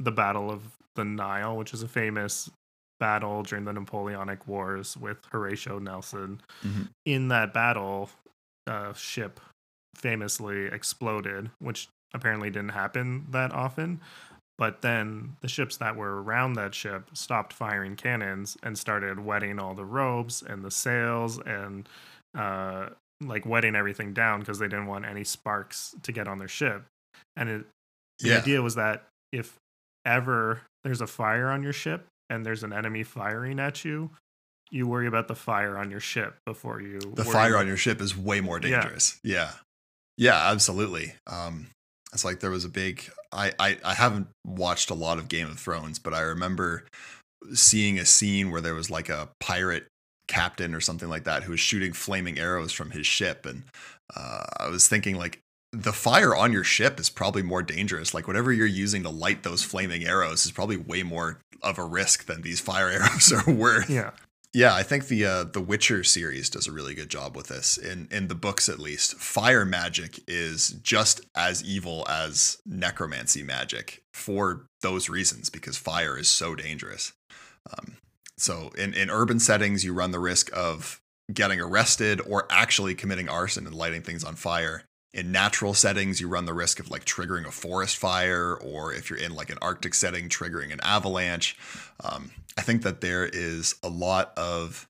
the 0.00 0.10
Battle 0.10 0.50
of 0.50 0.62
the 0.96 1.04
Nile, 1.04 1.56
which 1.56 1.72
is 1.72 1.82
a 1.82 1.88
famous 1.88 2.50
battle 2.98 3.42
during 3.42 3.64
the 3.64 3.72
Napoleonic 3.72 4.46
Wars 4.48 4.96
with 4.96 5.18
Horatio 5.30 5.78
Nelson. 5.78 6.40
Mhm. 6.64 6.88
In 7.06 7.28
that 7.28 7.54
battle, 7.54 8.10
a 8.66 8.94
ship 8.94 9.40
famously 9.94 10.66
exploded, 10.66 11.50
which 11.60 11.88
apparently 12.12 12.50
didn't 12.50 12.70
happen 12.72 13.26
that 13.30 13.52
often. 13.52 14.00
But 14.58 14.82
then 14.82 15.36
the 15.40 15.48
ships 15.48 15.78
that 15.78 15.96
were 15.96 16.22
around 16.22 16.52
that 16.54 16.74
ship 16.74 17.08
stopped 17.14 17.52
firing 17.54 17.96
cannons 17.96 18.58
and 18.62 18.76
started 18.78 19.18
wetting 19.20 19.58
all 19.58 19.74
the 19.74 19.86
ropes 19.86 20.42
and 20.42 20.62
the 20.62 20.70
sails 20.70 21.38
and 21.38 21.88
uh, 22.36 22.90
like 23.22 23.46
wetting 23.46 23.74
everything 23.74 24.12
down 24.12 24.40
because 24.40 24.58
they 24.58 24.68
didn't 24.68 24.86
want 24.86 25.04
any 25.06 25.24
sparks 25.24 25.94
to 26.02 26.12
get 26.12 26.28
on 26.28 26.38
their 26.38 26.48
ship. 26.48 26.84
And 27.36 27.48
it, 27.48 27.66
the 28.18 28.28
Yeah. 28.30 28.38
idea 28.38 28.60
was 28.62 28.74
that 28.74 29.06
if 29.32 29.56
ever 30.04 30.62
there's 30.84 31.00
a 31.00 31.06
fire 31.06 31.48
on 31.48 31.62
your 31.62 31.72
ship 31.72 32.06
and 32.28 32.44
there's 32.44 32.62
an 32.62 32.72
enemy 32.72 33.02
firing 33.02 33.58
at 33.60 33.84
you, 33.84 34.10
you 34.70 34.86
worry 34.86 35.06
about 35.06 35.28
the 35.28 35.34
fire 35.34 35.76
on 35.76 35.90
your 35.90 36.00
ship 36.00 36.36
before 36.46 36.80
you 36.80 36.98
The 37.00 37.22
worry 37.24 37.32
fire 37.32 37.56
on 37.56 37.66
your 37.66 37.76
ship 37.76 38.00
is 38.00 38.16
way 38.16 38.40
more 38.40 38.58
Yeah. 38.62 38.80
dangerous. 38.82 39.18
Yeah. 39.22 39.50
Yeah, 40.16 40.50
absolutely. 40.50 41.14
Um 41.26 41.66
it's 42.12 42.24
like 42.24 42.40
there 42.40 42.50
was 42.50 42.64
a 42.64 42.68
big 42.68 43.04
I, 43.32 43.52
I 43.58 43.78
I 43.84 43.94
haven't 43.94 44.28
watched 44.46 44.90
a 44.90 44.94
lot 44.94 45.18
of 45.18 45.28
Game 45.28 45.48
of 45.48 45.58
Thrones, 45.58 45.98
but 45.98 46.12
I 46.14 46.20
remember 46.20 46.84
seeing 47.54 47.98
a 47.98 48.04
scene 48.04 48.50
where 48.50 48.60
there 48.60 48.74
was 48.74 48.90
like 48.90 49.08
a 49.08 49.28
pirate 49.40 49.86
captain 50.28 50.74
or 50.74 50.80
something 50.80 51.08
like 51.08 51.24
that 51.24 51.42
who 51.44 51.52
was 51.52 51.60
shooting 51.60 51.92
flaming 51.92 52.38
arrows 52.38 52.72
from 52.72 52.90
his 52.90 53.06
ship 53.06 53.44
and 53.46 53.64
uh, 54.16 54.44
I 54.58 54.68
was 54.68 54.86
thinking 54.88 55.16
like 55.16 55.40
the 55.72 55.92
fire 55.92 56.34
on 56.34 56.52
your 56.52 56.64
ship 56.64 56.98
is 56.98 57.10
probably 57.10 57.42
more 57.42 57.62
dangerous. 57.62 58.12
Like 58.12 58.26
whatever 58.26 58.52
you're 58.52 58.66
using 58.66 59.02
to 59.04 59.10
light 59.10 59.42
those 59.42 59.62
flaming 59.62 60.04
arrows 60.04 60.44
is 60.44 60.52
probably 60.52 60.76
way 60.76 61.02
more 61.02 61.40
of 61.62 61.78
a 61.78 61.84
risk 61.84 62.26
than 62.26 62.42
these 62.42 62.60
fire 62.60 62.88
arrows 62.90 63.32
are 63.32 63.52
worth. 63.52 63.88
Yeah. 63.88 64.10
Yeah, 64.52 64.74
I 64.74 64.82
think 64.82 65.06
the 65.06 65.24
uh, 65.24 65.44
the 65.44 65.60
Witcher 65.60 66.02
series 66.02 66.50
does 66.50 66.66
a 66.66 66.72
really 66.72 66.92
good 66.92 67.08
job 67.08 67.36
with 67.36 67.46
this. 67.46 67.78
In 67.78 68.08
in 68.10 68.26
the 68.26 68.34
books, 68.34 68.68
at 68.68 68.80
least, 68.80 69.14
fire 69.14 69.64
magic 69.64 70.18
is 70.26 70.70
just 70.82 71.20
as 71.36 71.62
evil 71.62 72.04
as 72.08 72.58
necromancy 72.66 73.44
magic 73.44 74.02
for 74.12 74.66
those 74.82 75.08
reasons, 75.08 75.50
because 75.50 75.76
fire 75.76 76.18
is 76.18 76.28
so 76.28 76.56
dangerous. 76.56 77.12
Um, 77.72 77.98
so 78.36 78.70
in 78.76 78.92
in 78.92 79.08
urban 79.08 79.38
settings, 79.38 79.84
you 79.84 79.92
run 79.92 80.10
the 80.10 80.18
risk 80.18 80.50
of 80.52 81.00
getting 81.32 81.60
arrested 81.60 82.20
or 82.26 82.48
actually 82.50 82.96
committing 82.96 83.28
arson 83.28 83.66
and 83.66 83.74
lighting 83.74 84.02
things 84.02 84.24
on 84.24 84.34
fire. 84.34 84.82
In 85.12 85.32
natural 85.32 85.74
settings, 85.74 86.20
you 86.20 86.28
run 86.28 86.44
the 86.44 86.54
risk 86.54 86.78
of 86.78 86.90
like 86.90 87.04
triggering 87.04 87.46
a 87.46 87.50
forest 87.50 87.96
fire, 87.96 88.54
or 88.54 88.92
if 88.92 89.10
you're 89.10 89.18
in 89.18 89.34
like 89.34 89.50
an 89.50 89.58
Arctic 89.60 89.94
setting, 89.94 90.28
triggering 90.28 90.72
an 90.72 90.80
avalanche. 90.82 91.56
Um, 92.04 92.30
I 92.56 92.62
think 92.62 92.82
that 92.82 93.00
there 93.00 93.26
is 93.26 93.74
a 93.82 93.88
lot 93.88 94.32
of 94.36 94.88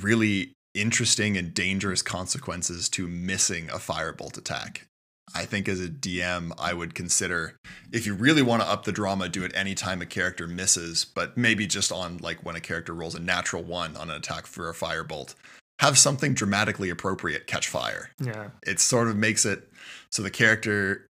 really 0.00 0.52
interesting 0.74 1.36
and 1.36 1.54
dangerous 1.54 2.02
consequences 2.02 2.88
to 2.90 3.06
missing 3.06 3.68
a 3.70 3.74
firebolt 3.74 4.36
attack. 4.36 4.86
I 5.34 5.44
think 5.44 5.68
as 5.68 5.80
a 5.80 5.88
DM, 5.88 6.52
I 6.58 6.72
would 6.72 6.94
consider 6.94 7.56
if 7.92 8.06
you 8.06 8.14
really 8.14 8.42
want 8.42 8.62
to 8.62 8.68
up 8.68 8.84
the 8.84 8.92
drama, 8.92 9.28
do 9.28 9.44
it 9.44 9.54
anytime 9.54 10.00
a 10.00 10.06
character 10.06 10.46
misses, 10.46 11.04
but 11.04 11.36
maybe 11.36 11.66
just 11.66 11.92
on 11.92 12.18
like 12.18 12.44
when 12.44 12.56
a 12.56 12.60
character 12.60 12.94
rolls 12.94 13.14
a 13.14 13.20
natural 13.20 13.62
one 13.62 13.96
on 13.96 14.10
an 14.10 14.16
attack 14.16 14.46
for 14.46 14.70
a 14.70 14.74
firebolt. 14.74 15.34
Have 15.80 15.96
something 15.96 16.34
dramatically 16.34 16.90
appropriate 16.90 17.46
catch 17.46 17.68
fire. 17.68 18.10
Yeah. 18.20 18.50
It 18.66 18.80
sort 18.80 19.08
of 19.08 19.16
makes 19.16 19.44
it 19.44 19.68
so 20.10 20.22
the 20.22 20.30
character, 20.30 21.08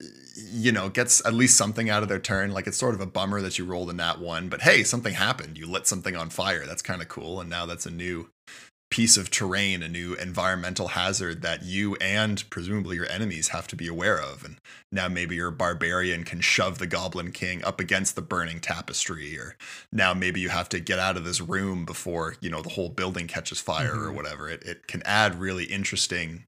you 0.53 0.73
know, 0.73 0.89
gets 0.89 1.25
at 1.25 1.33
least 1.33 1.57
something 1.57 1.89
out 1.89 2.03
of 2.03 2.09
their 2.09 2.19
turn. 2.19 2.51
Like 2.51 2.67
it's 2.67 2.77
sort 2.77 2.95
of 2.95 3.01
a 3.01 3.07
bummer 3.07 3.41
that 3.41 3.59
you 3.59 3.65
rolled 3.65 3.89
in 3.89 3.97
that 3.99 4.21
one, 4.21 4.49
but 4.49 4.63
hey, 4.63 4.83
something 4.83 5.15
happened. 5.15 5.57
You 5.57 5.67
lit 5.67 5.87
something 5.87 6.17
on 6.17 6.31
fire. 6.31 6.67
That's 6.67 6.83
kind 6.83 7.01
of 7.01 7.09
cool. 7.09 7.41
And 7.41 7.49
now 7.49 7.67
that's 7.67 7.87
a 7.87 7.91
new 7.91 8.31
piece 8.91 9.17
of 9.17 9.31
terrain, 9.31 9.83
a 9.83 9.89
new 9.89 10.15
environmental 10.15 10.89
hazard 10.89 11.43
that 11.43 11.63
you 11.63 11.95
and 11.97 12.49
presumably 12.51 12.97
your 12.97 13.09
enemies 13.09 13.49
have 13.49 13.69
to 13.69 13.77
be 13.77 13.87
aware 13.87 14.21
of. 14.21 14.45
And 14.45 14.57
now 14.91 15.09
maybe 15.09 15.37
your 15.37 15.53
barbarian 15.53 16.25
can 16.25 16.41
shove 16.41 16.79
the 16.79 16.89
Goblin 16.89 17.31
King 17.31 17.65
up 17.65 17.79
against 17.79 18.17
the 18.17 18.23
burning 18.23 18.59
tapestry, 18.59 19.39
or 19.39 19.57
now 19.93 20.13
maybe 20.13 20.41
you 20.41 20.49
have 20.49 20.69
to 20.71 20.81
get 20.81 20.99
out 20.99 21.17
of 21.17 21.25
this 21.25 21.41
room 21.41 21.85
before, 21.85 22.35
you 22.41 22.51
know, 22.51 22.63
the 22.63 22.71
whole 22.71 22.89
building 22.89 23.29
catches 23.29 23.61
fire 23.61 23.93
mm-hmm. 23.93 24.09
or 24.09 24.13
whatever. 24.13 24.49
It, 24.49 24.65
it 24.65 24.87
can 24.89 25.03
add 25.05 25.41
really 25.41 25.65
interesting 25.65 26.45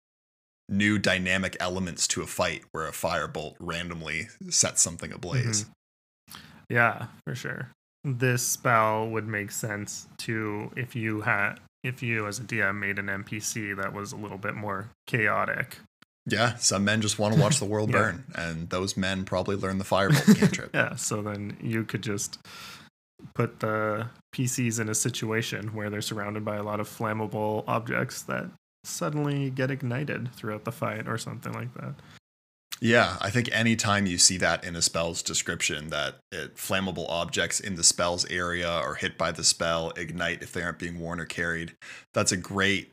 new 0.68 0.98
dynamic 0.98 1.56
elements 1.60 2.08
to 2.08 2.22
a 2.22 2.26
fight 2.26 2.62
where 2.72 2.86
a 2.86 2.92
firebolt 2.92 3.54
randomly 3.60 4.28
sets 4.48 4.82
something 4.82 5.12
ablaze. 5.12 5.64
Mm-hmm. 5.64 6.40
Yeah, 6.70 7.06
for 7.24 7.34
sure. 7.34 7.70
This 8.04 8.42
spell 8.42 9.08
would 9.10 9.28
make 9.28 9.52
sense 9.52 10.08
to 10.18 10.72
if 10.74 10.96
you 10.96 11.20
had 11.20 11.56
if 11.82 12.02
you 12.02 12.26
as 12.26 12.38
a 12.38 12.42
DM 12.42 12.78
made 12.78 12.98
an 12.98 13.06
NPC 13.06 13.76
that 13.76 13.92
was 13.92 14.12
a 14.12 14.16
little 14.16 14.38
bit 14.38 14.54
more 14.54 14.90
chaotic. 15.06 15.78
Yeah, 16.26 16.54
some 16.56 16.84
men 16.84 17.00
just 17.00 17.18
want 17.18 17.34
to 17.34 17.40
watch 17.40 17.58
the 17.58 17.64
world 17.64 17.90
yeah. 17.92 17.98
burn, 17.98 18.24
and 18.34 18.70
those 18.70 18.96
men 18.96 19.24
probably 19.24 19.56
learn 19.56 19.78
the 19.78 19.84
firebolt 19.84 20.38
cantrip. 20.38 20.70
yeah, 20.72 20.94
so 20.94 21.20
then 21.22 21.56
you 21.60 21.84
could 21.84 22.02
just 22.02 22.38
put 23.34 23.60
the 23.60 24.08
PCs 24.34 24.80
in 24.80 24.88
a 24.88 24.94
situation 24.94 25.74
where 25.74 25.90
they're 25.90 26.00
surrounded 26.00 26.44
by 26.44 26.56
a 26.56 26.62
lot 26.62 26.80
of 26.80 26.88
flammable 26.88 27.64
objects 27.66 28.22
that 28.22 28.46
suddenly 28.84 29.50
get 29.50 29.70
ignited 29.70 30.32
throughout 30.34 30.64
the 30.64 30.72
fight 30.72 31.08
or 31.08 31.18
something 31.18 31.52
like 31.52 31.72
that. 31.74 31.94
Yeah, 32.82 33.16
I 33.20 33.30
think 33.30 33.48
anytime 33.52 34.06
you 34.06 34.18
see 34.18 34.38
that 34.38 34.64
in 34.64 34.74
a 34.74 34.82
spell's 34.82 35.22
description, 35.22 35.90
that 35.90 36.16
it, 36.32 36.56
flammable 36.56 37.06
objects 37.08 37.60
in 37.60 37.76
the 37.76 37.84
spell's 37.84 38.24
area 38.28 38.68
are 38.68 38.94
hit 38.94 39.16
by 39.16 39.30
the 39.30 39.44
spell 39.44 39.92
ignite 39.96 40.42
if 40.42 40.52
they 40.52 40.62
aren't 40.62 40.80
being 40.80 40.98
worn 40.98 41.20
or 41.20 41.24
carried, 41.24 41.74
that's 42.12 42.32
a 42.32 42.36
great 42.36 42.90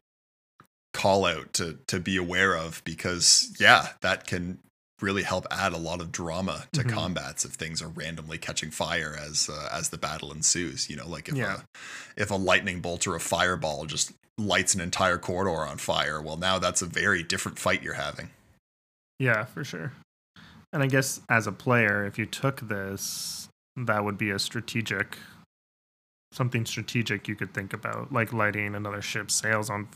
call 0.93 1.25
out 1.25 1.53
to 1.53 1.79
to 1.87 1.99
be 1.99 2.17
aware 2.17 2.55
of 2.55 2.83
because 2.83 3.55
yeah, 3.59 3.89
that 4.01 4.27
can 4.27 4.59
really 5.01 5.23
help 5.23 5.47
add 5.49 5.73
a 5.73 5.77
lot 5.77 6.01
of 6.01 6.11
drama 6.11 6.65
to 6.73 6.81
mm-hmm. 6.81 6.89
combats 6.91 7.43
if 7.43 7.53
things 7.53 7.81
are 7.81 7.87
randomly 7.87 8.37
catching 8.37 8.69
fire 8.69 9.17
as 9.19 9.49
uh, 9.51 9.69
as 9.71 9.89
the 9.89 9.97
battle 9.97 10.31
ensues. 10.31 10.87
You 10.87 10.97
know, 10.97 11.07
like 11.07 11.29
if 11.29 11.35
yeah. 11.35 11.61
a, 11.61 12.21
if 12.21 12.29
a 12.29 12.35
lightning 12.35 12.79
bolt 12.79 13.07
or 13.07 13.15
a 13.15 13.19
fireball 13.19 13.85
just 13.87 14.11
lights 14.37 14.75
an 14.75 14.81
entire 14.81 15.17
corridor 15.17 15.65
on 15.65 15.79
fire, 15.79 16.21
well, 16.21 16.37
now 16.37 16.59
that's 16.59 16.83
a 16.83 16.85
very 16.85 17.23
different 17.23 17.57
fight 17.57 17.81
you're 17.81 17.93
having. 17.95 18.29
Yeah, 19.19 19.45
for 19.45 19.63
sure. 19.63 19.93
And 20.71 20.81
I 20.83 20.87
guess 20.87 21.21
as 21.29 21.47
a 21.47 21.51
player, 21.51 22.05
if 22.05 22.17
you 22.17 22.25
took 22.25 22.61
this, 22.61 23.49
that 23.75 24.03
would 24.03 24.17
be 24.17 24.29
a 24.29 24.39
strategic 24.39 25.17
something 26.31 26.63
strategic 26.65 27.27
you 27.27 27.35
could 27.35 27.53
think 27.53 27.73
about, 27.73 28.13
like 28.13 28.31
lighting 28.31 28.75
another 28.75 29.01
ship's 29.01 29.33
sails 29.33 29.69
on 29.69 29.87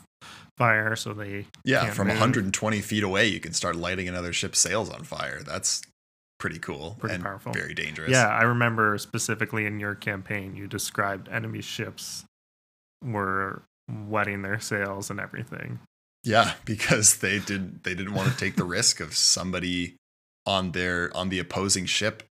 fire 0.58 0.96
so 0.96 1.14
they 1.14 1.46
Yeah, 1.64 1.92
from 1.92 2.08
move. 2.08 2.16
120 2.16 2.82
feet 2.82 3.04
away 3.04 3.28
you 3.28 3.40
can 3.40 3.54
start 3.54 3.76
lighting 3.76 4.08
another 4.08 4.34
ship's 4.34 4.60
sails 4.60 4.90
on 4.90 5.04
fire. 5.04 5.42
That's 5.44 5.84
pretty 6.40 6.60
cool 6.60 6.98
pretty 7.00 7.16
and 7.16 7.24
powerful. 7.24 7.54
very 7.54 7.74
dangerous. 7.74 8.12
Yeah, 8.12 8.28
I 8.28 8.44
remember 8.44 8.98
specifically 8.98 9.66
in 9.66 9.80
your 9.80 9.96
campaign 9.96 10.56
you 10.56 10.68
described 10.68 11.30
enemy 11.30 11.62
ships 11.62 12.26
were 13.04 13.62
wetting 14.08 14.42
their 14.42 14.60
sails 14.60 15.10
and 15.10 15.20
everything. 15.20 15.80
Yeah, 16.24 16.54
because 16.66 17.18
they 17.18 17.40
did 17.40 17.84
they 17.84 17.96
didn't 17.96 18.14
want 18.14 18.32
to 18.32 18.38
take 18.38 18.56
the 18.56 18.64
risk 18.64 19.00
of 19.00 19.16
somebody 19.16 19.96
on 20.46 20.72
their 20.72 21.16
on 21.16 21.30
the 21.30 21.40
opposing 21.40 21.86
ship 21.86 22.24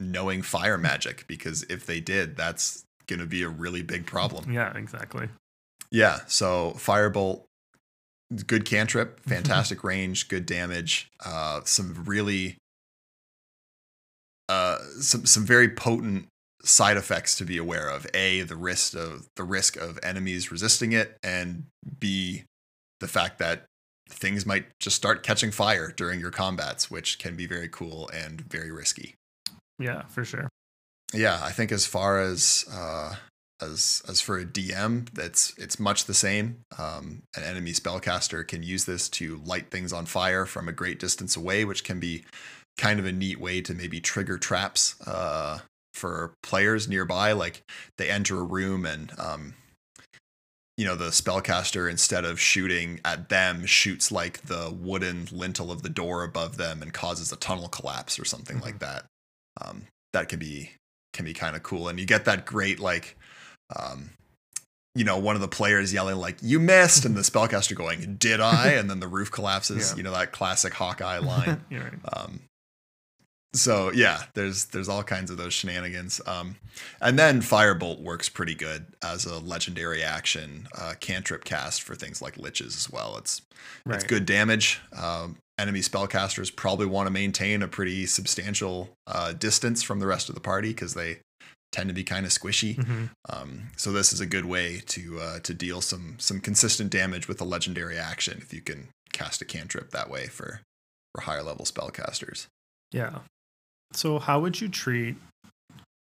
knowing 0.00 0.42
fire 0.42 0.78
magic 0.78 1.26
because 1.26 1.64
if 1.64 1.84
they 1.84 2.00
did, 2.00 2.36
that's 2.36 2.84
going 3.06 3.18
to 3.18 3.26
be 3.26 3.42
a 3.42 3.48
really 3.48 3.82
big 3.82 4.06
problem. 4.06 4.50
Yeah, 4.52 4.76
exactly. 4.76 5.28
Yeah, 5.90 6.20
so 6.26 6.74
firebolt 6.76 7.44
good 8.46 8.64
cantrip, 8.64 9.20
fantastic 9.26 9.82
range, 9.82 10.28
good 10.28 10.46
damage, 10.46 11.08
uh 11.24 11.62
some 11.64 12.04
really 12.04 12.58
uh 14.48 14.78
some 15.00 15.26
some 15.26 15.44
very 15.44 15.68
potent 15.68 16.26
side 16.62 16.96
effects 16.96 17.36
to 17.36 17.44
be 17.44 17.56
aware 17.56 17.88
of. 17.88 18.06
A, 18.14 18.42
the 18.42 18.56
risk 18.56 18.94
of 18.94 19.26
the 19.36 19.44
risk 19.44 19.76
of 19.76 19.98
enemies 20.02 20.50
resisting 20.52 20.92
it 20.92 21.16
and 21.22 21.64
B, 21.98 22.44
the 23.00 23.08
fact 23.08 23.38
that 23.38 23.64
things 24.08 24.46
might 24.46 24.66
just 24.80 24.96
start 24.96 25.22
catching 25.22 25.50
fire 25.50 25.92
during 25.94 26.20
your 26.20 26.30
combats, 26.30 26.90
which 26.90 27.18
can 27.18 27.36
be 27.36 27.46
very 27.46 27.68
cool 27.68 28.08
and 28.12 28.40
very 28.40 28.70
risky. 28.70 29.14
Yeah, 29.78 30.02
for 30.06 30.24
sure. 30.24 30.48
Yeah, 31.14 31.40
I 31.42 31.52
think 31.52 31.72
as 31.72 31.86
far 31.86 32.20
as 32.20 32.64
uh, 32.72 33.14
as 33.60 34.02
as 34.08 34.20
for 34.20 34.38
a 34.38 34.44
DM, 34.44 35.08
that's 35.10 35.56
it's 35.56 35.78
much 35.78 36.04
the 36.04 36.14
same. 36.14 36.60
Um, 36.78 37.22
an 37.36 37.44
enemy 37.44 37.72
spellcaster 37.72 38.46
can 38.46 38.62
use 38.62 38.84
this 38.84 39.08
to 39.10 39.40
light 39.44 39.70
things 39.70 39.92
on 39.92 40.06
fire 40.06 40.46
from 40.46 40.68
a 40.68 40.72
great 40.72 40.98
distance 40.98 41.36
away, 41.36 41.64
which 41.64 41.84
can 41.84 42.00
be 42.00 42.24
kind 42.76 43.00
of 43.00 43.06
a 43.06 43.12
neat 43.12 43.40
way 43.40 43.60
to 43.60 43.74
maybe 43.74 44.00
trigger 44.00 44.38
traps 44.38 44.96
uh, 45.06 45.58
for 45.94 46.34
players 46.42 46.88
nearby. 46.88 47.32
Like 47.32 47.62
they 47.96 48.10
enter 48.10 48.38
a 48.38 48.44
room 48.44 48.84
and 48.84 49.12
um, 49.18 49.54
you 50.78 50.84
know 50.84 50.94
the 50.94 51.08
spellcaster 51.08 51.90
instead 51.90 52.24
of 52.24 52.40
shooting 52.40 53.00
at 53.04 53.28
them 53.28 53.66
shoots 53.66 54.10
like 54.10 54.40
the 54.42 54.74
wooden 54.80 55.26
lintel 55.32 55.70
of 55.70 55.82
the 55.82 55.88
door 55.88 56.22
above 56.22 56.56
them 56.56 56.80
and 56.80 56.94
causes 56.94 57.32
a 57.32 57.36
tunnel 57.36 57.68
collapse 57.68 58.18
or 58.18 58.24
something 58.24 58.56
mm-hmm. 58.56 58.66
like 58.66 58.78
that 58.78 59.04
um, 59.60 59.82
that 60.12 60.28
can 60.28 60.38
be 60.38 60.70
can 61.12 61.24
be 61.24 61.34
kind 61.34 61.56
of 61.56 61.62
cool 61.64 61.88
and 61.88 61.98
you 61.98 62.06
get 62.06 62.24
that 62.24 62.46
great 62.46 62.78
like 62.78 63.16
um, 63.76 64.10
you 64.94 65.04
know 65.04 65.18
one 65.18 65.34
of 65.34 65.40
the 65.40 65.48
players 65.48 65.92
yelling 65.92 66.16
like 66.16 66.36
you 66.42 66.60
missed 66.60 67.04
and 67.04 67.16
the 67.16 67.20
spellcaster 67.22 67.74
going 67.74 68.14
did 68.16 68.40
i 68.40 68.68
and 68.70 68.88
then 68.88 69.00
the 69.00 69.08
roof 69.08 69.32
collapses 69.32 69.90
yeah. 69.90 69.96
you 69.96 70.02
know 70.04 70.12
that 70.12 70.30
classic 70.30 70.72
hawkeye 70.72 71.18
line 71.18 71.60
right. 71.72 71.92
um, 72.12 72.40
so 73.54 73.90
yeah, 73.92 74.24
there's 74.34 74.66
there's 74.66 74.88
all 74.88 75.02
kinds 75.02 75.30
of 75.30 75.36
those 75.36 75.54
shenanigans. 75.54 76.20
Um, 76.26 76.56
and 77.00 77.18
then 77.18 77.40
Firebolt 77.40 78.00
works 78.00 78.28
pretty 78.28 78.54
good 78.54 78.86
as 79.02 79.24
a 79.24 79.38
legendary 79.38 80.02
action 80.02 80.68
uh, 80.76 80.94
cantrip 81.00 81.44
cast 81.44 81.82
for 81.82 81.94
things 81.94 82.20
like 82.20 82.36
liches 82.36 82.76
as 82.76 82.90
well. 82.90 83.16
It's 83.16 83.42
right. 83.86 83.96
it's 83.96 84.04
good 84.04 84.26
damage. 84.26 84.80
Um, 84.96 85.36
enemy 85.58 85.80
spellcasters 85.80 86.54
probably 86.54 86.86
want 86.86 87.06
to 87.06 87.10
maintain 87.10 87.62
a 87.62 87.68
pretty 87.68 88.06
substantial 88.06 88.90
uh, 89.06 89.32
distance 89.32 89.82
from 89.82 89.98
the 89.98 90.06
rest 90.06 90.28
of 90.28 90.34
the 90.34 90.40
party 90.40 90.68
because 90.68 90.94
they 90.94 91.18
tend 91.72 91.88
to 91.88 91.94
be 91.94 92.04
kind 92.04 92.24
of 92.24 92.32
squishy. 92.32 92.76
Mm-hmm. 92.76 93.04
Um, 93.28 93.68
so 93.76 93.92
this 93.92 94.12
is 94.12 94.20
a 94.20 94.26
good 94.26 94.44
way 94.44 94.82
to 94.86 95.20
uh, 95.20 95.38
to 95.40 95.54
deal 95.54 95.80
some 95.80 96.16
some 96.18 96.40
consistent 96.40 96.90
damage 96.90 97.28
with 97.28 97.40
a 97.40 97.44
legendary 97.44 97.98
action 97.98 98.38
if 98.42 98.52
you 98.52 98.60
can 98.60 98.88
cast 99.12 99.40
a 99.40 99.44
cantrip 99.44 99.90
that 99.90 100.10
way 100.10 100.26
for 100.26 100.60
for 101.14 101.22
higher 101.22 101.42
level 101.42 101.64
spellcasters. 101.64 102.46
Yeah, 102.92 103.20
so, 103.92 104.18
how 104.18 104.40
would 104.40 104.60
you 104.60 104.68
treat 104.68 105.16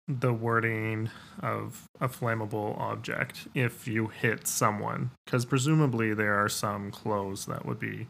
the 0.07 0.33
wording 0.33 1.09
of 1.41 1.85
a 2.01 2.09
flammable 2.09 2.77
object 2.79 3.47
if 3.53 3.87
you 3.87 4.07
hit 4.07 4.47
someone? 4.47 5.11
Because 5.25 5.45
presumably 5.45 6.13
there 6.13 6.35
are 6.35 6.49
some 6.49 6.91
clothes 6.91 7.45
that 7.45 7.65
would 7.65 7.79
be 7.79 8.07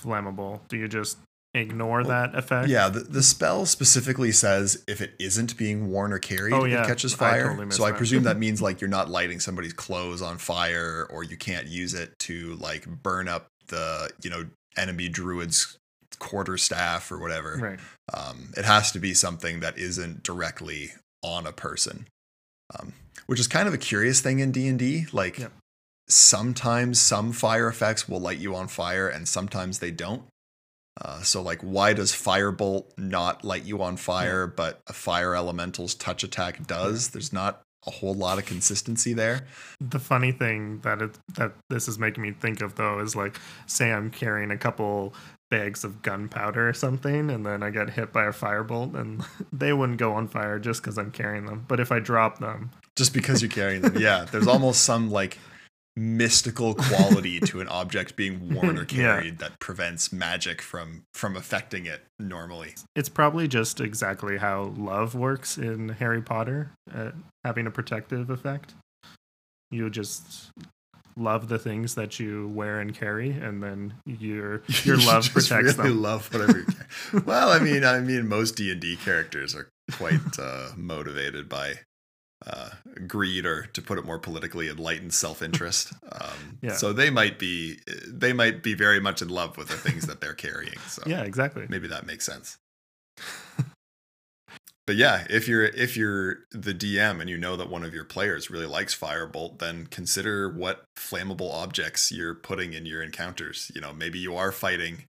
flammable. 0.00 0.60
Do 0.68 0.76
you 0.76 0.86
just 0.86 1.18
ignore 1.54 1.98
well, 1.98 2.08
that 2.08 2.34
effect? 2.36 2.68
Yeah, 2.68 2.88
the, 2.88 3.00
the 3.00 3.22
spell 3.22 3.66
specifically 3.66 4.30
says 4.30 4.84
if 4.86 5.00
it 5.00 5.14
isn't 5.18 5.56
being 5.56 5.90
worn 5.90 6.12
or 6.12 6.18
carried, 6.20 6.54
oh, 6.54 6.64
yeah. 6.64 6.84
it 6.84 6.86
catches 6.86 7.14
fire. 7.14 7.46
I 7.46 7.54
totally 7.54 7.70
so 7.72 7.84
I 7.84 7.92
presume 7.92 8.22
that 8.24 8.36
means 8.38 8.62
like 8.62 8.80
you're 8.80 8.88
not 8.88 9.10
lighting 9.10 9.40
somebody's 9.40 9.72
clothes 9.72 10.22
on 10.22 10.38
fire 10.38 11.06
or 11.10 11.24
you 11.24 11.36
can't 11.36 11.66
use 11.66 11.94
it 11.94 12.16
to 12.20 12.54
like 12.56 12.86
burn 12.86 13.28
up 13.28 13.48
the, 13.68 14.10
you 14.22 14.30
know, 14.30 14.44
enemy 14.76 15.08
druid's 15.08 15.78
quarter 16.16 16.56
staff 16.56 17.10
or 17.10 17.18
whatever. 17.18 17.56
Right. 17.56 17.78
Um, 18.12 18.52
it 18.56 18.64
has 18.64 18.92
to 18.92 18.98
be 18.98 19.14
something 19.14 19.60
that 19.60 19.78
isn't 19.78 20.22
directly 20.22 20.92
on 21.22 21.46
a 21.46 21.52
person, 21.52 22.06
um, 22.78 22.92
which 23.26 23.40
is 23.40 23.46
kind 23.46 23.68
of 23.68 23.74
a 23.74 23.78
curious 23.78 24.20
thing 24.20 24.40
in 24.40 24.52
D 24.52 24.68
and 24.68 24.78
D. 24.78 25.06
Like 25.12 25.40
sometimes 26.08 27.00
some 27.00 27.32
fire 27.32 27.68
effects 27.68 28.08
will 28.08 28.20
light 28.20 28.38
you 28.38 28.54
on 28.54 28.68
fire, 28.68 29.08
and 29.08 29.26
sometimes 29.26 29.78
they 29.78 29.90
don't. 29.90 30.22
Uh, 31.00 31.22
so, 31.22 31.42
like, 31.42 31.60
why 31.60 31.92
does 31.92 32.12
Firebolt 32.12 32.84
not 32.96 33.44
light 33.44 33.64
you 33.64 33.82
on 33.82 33.96
fire, 33.96 34.46
but 34.46 34.80
a 34.86 34.92
fire 34.92 35.32
elemental's 35.32 35.94
touch 35.94 36.22
attack 36.22 36.66
does? 36.68 37.08
There's 37.08 37.32
not 37.32 37.62
a 37.86 37.90
whole 37.90 38.14
lot 38.14 38.38
of 38.38 38.46
consistency 38.46 39.12
there. 39.12 39.46
The 39.80 39.98
funny 39.98 40.32
thing 40.32 40.80
that 40.80 41.02
it, 41.02 41.18
that 41.34 41.52
this 41.68 41.88
is 41.88 41.98
making 41.98 42.22
me 42.22 42.32
think 42.32 42.62
of 42.62 42.76
though 42.76 43.00
is 43.00 43.14
like, 43.14 43.38
say 43.66 43.92
I'm 43.92 44.10
carrying 44.10 44.50
a 44.50 44.56
couple 44.56 45.14
bags 45.54 45.84
of 45.84 46.02
gunpowder 46.02 46.68
or 46.68 46.72
something, 46.72 47.30
and 47.30 47.46
then 47.46 47.62
I 47.62 47.70
get 47.70 47.90
hit 47.90 48.12
by 48.12 48.24
a 48.24 48.32
firebolt, 48.32 48.94
and 48.94 49.24
they 49.52 49.72
wouldn't 49.72 49.98
go 49.98 50.12
on 50.14 50.26
fire 50.26 50.58
just 50.58 50.82
because 50.82 50.98
I'm 50.98 51.12
carrying 51.12 51.46
them. 51.46 51.64
But 51.68 51.78
if 51.78 51.92
I 51.92 52.00
drop 52.00 52.38
them, 52.38 52.70
just 52.96 53.14
because 53.14 53.40
you're 53.40 53.50
carrying 53.50 53.82
them, 53.82 53.96
yeah, 53.98 54.26
there's 54.32 54.48
almost 54.48 54.82
some 54.82 55.10
like 55.10 55.38
mystical 55.96 56.74
quality 56.74 57.38
to 57.38 57.60
an 57.60 57.68
object 57.68 58.16
being 58.16 58.52
worn 58.52 58.76
or 58.76 58.84
carried 58.84 59.40
yeah. 59.40 59.48
that 59.48 59.60
prevents 59.60 60.12
magic 60.12 60.60
from 60.60 61.04
from 61.14 61.36
affecting 61.36 61.86
it 61.86 62.02
normally. 62.18 62.74
It's 62.96 63.08
probably 63.08 63.46
just 63.46 63.80
exactly 63.80 64.38
how 64.38 64.74
love 64.76 65.14
works 65.14 65.56
in 65.56 65.90
Harry 65.90 66.20
Potter, 66.20 66.72
uh, 66.92 67.12
having 67.44 67.68
a 67.68 67.70
protective 67.70 68.28
effect. 68.28 68.74
You 69.70 69.88
just 69.88 70.50
love 71.16 71.48
the 71.48 71.58
things 71.58 71.94
that 71.94 72.18
you 72.18 72.48
wear 72.48 72.80
and 72.80 72.94
carry, 72.94 73.30
and 73.30 73.62
then 73.62 73.94
your 74.06 74.62
your 74.84 74.96
love 74.98 75.30
protects 75.32 75.76
really 75.76 75.90
them. 75.90 76.02
Love 76.02 76.32
whatever. 76.32 76.58
You 76.58 76.64
carry. 76.64 77.22
well, 77.26 77.50
I 77.50 77.58
mean, 77.58 77.84
I 77.84 78.00
mean, 78.00 78.28
most 78.28 78.56
D 78.56 78.70
and 78.70 78.80
D 78.80 78.96
characters 78.96 79.54
are 79.54 79.68
quite 79.92 80.38
uh, 80.38 80.70
motivated 80.76 81.48
by 81.48 81.74
uh, 82.46 82.70
greed, 83.06 83.46
or 83.46 83.66
to 83.66 83.82
put 83.82 83.98
it 83.98 84.04
more 84.04 84.18
politically, 84.18 84.68
enlightened 84.68 85.14
self-interest. 85.14 85.92
Um, 86.14 86.58
yeah. 86.62 86.74
So 86.74 86.92
they 86.92 87.10
might 87.10 87.40
be 87.40 87.78
they 88.06 88.32
might 88.32 88.62
be 88.62 88.74
very 88.74 89.00
much 89.00 89.20
in 89.20 89.28
love 89.28 89.56
with 89.56 89.66
the 89.66 89.76
things 89.76 90.06
that 90.06 90.20
they're 90.20 90.32
carrying. 90.32 90.78
So 90.86 91.02
yeah, 91.06 91.22
exactly. 91.22 91.66
Maybe 91.68 91.88
that 91.88 92.06
makes 92.06 92.24
sense. 92.24 92.56
But 94.86 94.96
yeah, 94.96 95.26
if 95.30 95.48
you're 95.48 95.64
if 95.64 95.96
you're 95.96 96.38
the 96.50 96.74
DM 96.74 97.20
and 97.20 97.30
you 97.30 97.38
know 97.38 97.56
that 97.56 97.70
one 97.70 97.84
of 97.84 97.94
your 97.94 98.04
players 98.04 98.50
really 98.50 98.66
likes 98.66 98.96
Firebolt, 98.96 99.58
then 99.58 99.86
consider 99.86 100.48
what 100.48 100.84
flammable 100.96 101.52
objects 101.52 102.12
you're 102.12 102.34
putting 102.34 102.72
in 102.72 102.86
your 102.86 103.02
encounters. 103.02 103.70
You 103.74 103.80
know, 103.80 103.92
maybe 103.92 104.18
you 104.18 104.36
are 104.36 104.52
fighting 104.52 105.04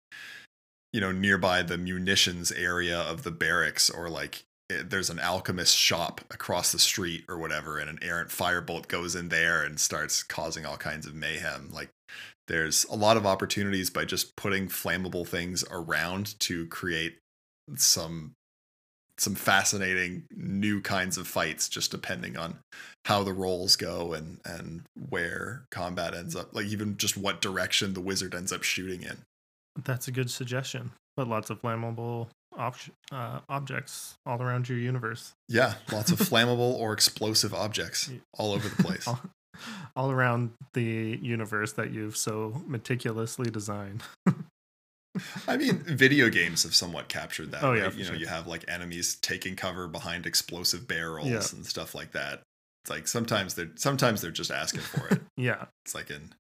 you 0.94 1.02
know 1.02 1.12
nearby 1.12 1.62
the 1.62 1.78
munitions 1.78 2.52
area 2.52 2.98
of 2.98 3.24
the 3.24 3.32
barracks 3.32 3.90
or 3.90 4.10
like 4.10 4.46
Eh, 4.72 4.82
there's 4.84 5.10
an 5.10 5.20
alchemist 5.20 5.78
shop 5.78 6.22
across 6.32 6.72
the 6.72 6.80
street 6.80 7.24
or 7.30 7.38
whatever 7.38 7.78
and 7.78 7.90
an 7.90 8.00
errant 8.02 8.30
firebolt 8.30 8.88
goes 8.88 9.16
in 9.16 9.30
there 9.30 9.64
and 9.64 9.80
starts 9.80 10.24
causing 10.24 10.66
all 10.66 10.78
kinds 10.78 11.06
of 11.06 11.14
mayhem 11.14 11.70
like 11.72 11.90
there's 12.48 12.84
a 12.86 12.96
lot 12.96 13.18
of 13.18 13.26
opportunities 13.26 13.90
by 13.90 14.06
just 14.06 14.36
putting 14.36 14.68
flammable 14.68 15.28
things 15.28 15.64
around 15.70 16.40
to 16.40 16.66
create 16.68 17.18
some 17.76 18.34
some 19.18 19.36
fascinating 19.36 20.24
new 20.36 20.82
kinds 20.82 21.18
of 21.18 21.28
fights 21.28 21.70
just 21.70 21.92
depending 21.92 22.38
on 22.38 22.60
how 23.06 23.24
the 23.24 23.34
rolls 23.34 23.76
go 23.76 24.14
and 24.14 24.40
and 24.46 24.84
where 25.10 25.64
combat 25.72 26.14
ends 26.14 26.36
up 26.36 26.54
like 26.54 26.66
even 26.66 26.98
just 26.98 27.16
what 27.16 27.42
direction 27.42 27.94
the 27.94 28.02
wizard 28.02 28.36
ends 28.36 28.52
up 28.52 28.64
shooting 28.64 29.02
in 29.04 29.18
that's 29.84 30.08
a 30.08 30.12
good 30.12 30.30
suggestion 30.30 30.92
but 31.16 31.28
lots 31.28 31.50
of 31.50 31.62
flammable 31.62 32.28
ob- 32.58 32.76
uh, 33.12 33.40
objects 33.50 34.16
all 34.26 34.42
around 34.42 34.70
your 34.70 34.78
universe. 34.78 35.34
Yeah, 35.48 35.76
lots 35.92 36.12
of 36.12 36.20
flammable 36.20 36.76
or 36.80 36.94
explosive 36.94 37.54
objects 37.54 38.10
all 38.38 38.54
over 38.54 38.68
the 38.68 38.84
place. 38.84 39.08
all, 39.08 39.22
all 39.96 40.12
around 40.12 40.52
the 40.74 41.20
universe 41.22 41.74
that 41.74 41.92
you've 41.92 42.18
so 42.18 42.62
meticulously 42.68 43.50
designed. 43.50 44.04
I 45.48 45.58
mean, 45.58 45.80
video 45.80 46.30
games 46.30 46.64
have 46.64 46.76
somewhat 46.76 47.08
captured 47.08 47.52
that. 47.52 47.64
Oh 47.64 47.74
yeah, 47.74 47.92
you 47.92 48.04
know, 48.04 48.10
sure. 48.10 48.16
you 48.16 48.28
have 48.28 48.48
like 48.48 48.66
enemies 48.68 49.16
taking 49.22 49.56
cover 49.56 49.88
behind 49.88 50.26
explosive 50.26 50.88
barrels 50.88 51.28
yeah. 51.28 51.42
and 51.54 51.66
stuff 51.66 51.96
like 51.96 52.12
that. 52.12 52.42
It's 52.84 52.92
like 52.92 53.08
sometimes 53.08 53.56
they're 53.56 53.72
sometimes 53.76 54.22
they're 54.22 54.30
just 54.30 54.52
asking 54.52 54.82
for 54.82 55.08
it. 55.08 55.22
yeah. 55.38 55.66
It's 55.84 55.96
like 55.96 56.12
in 56.12 56.34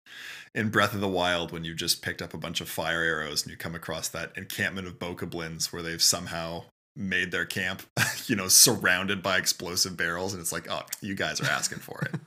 in 0.53 0.69
Breath 0.69 0.93
of 0.93 1.01
the 1.01 1.07
Wild 1.07 1.51
when 1.51 1.63
you 1.63 1.73
just 1.73 2.03
picked 2.03 2.21
up 2.21 2.35
a 2.35 2.37
bunch 2.37 2.61
of 2.61 2.69
fire 2.69 3.01
arrows 3.01 3.41
and 3.43 3.51
you 3.51 3.57
come 3.57 3.73
across 3.73 4.09
that 4.09 4.31
encampment 4.37 4.87
of 4.87 4.99
bokoblins 4.99 5.73
where 5.73 5.81
they've 5.81 6.01
somehow 6.01 6.65
made 6.95 7.31
their 7.31 7.45
camp, 7.45 7.81
you 8.27 8.35
know, 8.35 8.47
surrounded 8.47 9.23
by 9.23 9.37
explosive 9.37 9.97
barrels 9.97 10.33
and 10.33 10.41
it's 10.41 10.51
like, 10.51 10.69
"Oh, 10.69 10.83
you 11.01 11.15
guys 11.15 11.41
are 11.41 11.49
asking 11.49 11.79
for 11.79 12.01
it." 12.01 12.19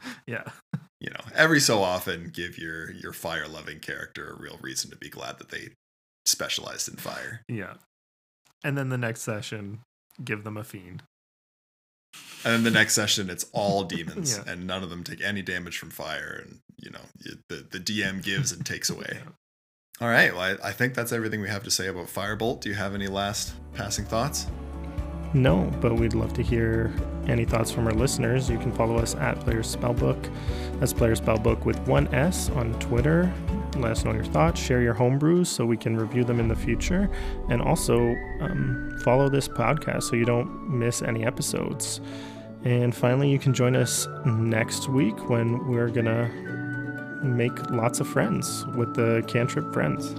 yeah. 0.26 0.44
You 1.00 1.10
know, 1.10 1.20
every 1.34 1.60
so 1.60 1.82
often 1.82 2.30
give 2.32 2.58
your 2.58 2.90
your 2.92 3.12
fire-loving 3.12 3.80
character 3.80 4.30
a 4.30 4.40
real 4.40 4.58
reason 4.60 4.90
to 4.90 4.96
be 4.96 5.08
glad 5.08 5.38
that 5.38 5.50
they 5.50 5.68
specialized 6.26 6.88
in 6.88 6.96
fire. 6.96 7.42
Yeah. 7.48 7.74
And 8.64 8.76
then 8.76 8.88
the 8.88 8.98
next 8.98 9.22
session, 9.22 9.80
give 10.24 10.42
them 10.42 10.56
a 10.56 10.64
fiend. 10.64 11.04
And 12.44 12.54
then 12.54 12.64
the 12.64 12.70
next 12.70 12.94
session, 12.94 13.30
it's 13.30 13.46
all 13.52 13.84
demons, 13.84 14.40
yeah. 14.46 14.52
and 14.52 14.66
none 14.66 14.82
of 14.82 14.90
them 14.90 15.04
take 15.04 15.20
any 15.20 15.42
damage 15.42 15.78
from 15.78 15.90
fire. 15.90 16.42
And 16.44 16.58
you 16.76 16.90
know, 16.90 17.00
the 17.48 17.66
the 17.70 17.78
DM 17.78 18.22
gives 18.22 18.52
and 18.52 18.64
takes 18.64 18.90
away. 18.90 19.20
Yeah. 20.00 20.06
All 20.06 20.08
right. 20.08 20.32
Well, 20.32 20.42
I, 20.62 20.68
I 20.68 20.72
think 20.72 20.94
that's 20.94 21.10
everything 21.10 21.40
we 21.40 21.48
have 21.48 21.64
to 21.64 21.72
say 21.72 21.88
about 21.88 22.06
Firebolt. 22.06 22.60
Do 22.60 22.68
you 22.68 22.76
have 22.76 22.94
any 22.94 23.08
last 23.08 23.52
passing 23.74 24.04
thoughts? 24.04 24.46
No, 25.34 25.70
but 25.80 25.94
we'd 25.94 26.14
love 26.14 26.32
to 26.34 26.42
hear 26.42 26.92
any 27.26 27.44
thoughts 27.44 27.70
from 27.70 27.86
our 27.86 27.92
listeners. 27.92 28.48
You 28.48 28.58
can 28.58 28.72
follow 28.72 28.96
us 28.96 29.14
at 29.14 29.38
Players 29.40 29.74
Spellbook. 29.74 30.32
That's 30.80 30.92
Players 30.92 31.20
Spellbook 31.20 31.64
with 31.64 31.78
one 31.86 32.12
S 32.14 32.48
on 32.50 32.72
Twitter. 32.80 33.32
Let 33.76 33.92
us 33.92 34.04
know 34.04 34.12
your 34.12 34.24
thoughts. 34.24 34.60
Share 34.60 34.80
your 34.80 34.94
homebrews 34.94 35.46
so 35.46 35.66
we 35.66 35.76
can 35.76 35.96
review 35.96 36.24
them 36.24 36.40
in 36.40 36.48
the 36.48 36.56
future. 36.56 37.10
And 37.50 37.60
also 37.60 37.98
um, 38.40 38.98
follow 39.04 39.28
this 39.28 39.48
podcast 39.48 40.04
so 40.04 40.16
you 40.16 40.24
don't 40.24 40.70
miss 40.70 41.02
any 41.02 41.24
episodes. 41.26 42.00
And 42.64 42.94
finally, 42.94 43.30
you 43.30 43.38
can 43.38 43.52
join 43.52 43.76
us 43.76 44.08
next 44.24 44.88
week 44.88 45.28
when 45.28 45.68
we're 45.68 45.90
going 45.90 46.06
to 46.06 46.28
make 47.22 47.70
lots 47.70 48.00
of 48.00 48.08
friends 48.08 48.64
with 48.74 48.94
the 48.94 49.22
Cantrip 49.26 49.72
Friends. 49.72 50.14